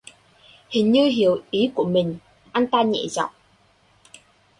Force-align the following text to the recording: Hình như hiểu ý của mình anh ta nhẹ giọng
Hình 0.69 0.91
như 0.91 1.05
hiểu 1.05 1.41
ý 1.51 1.71
của 1.75 1.85
mình 1.85 2.17
anh 2.51 2.67
ta 2.71 2.83
nhẹ 2.83 2.99
giọng 3.09 3.31